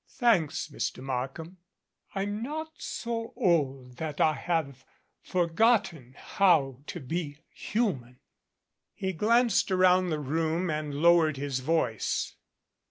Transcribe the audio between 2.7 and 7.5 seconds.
so old that I have forgotten how to be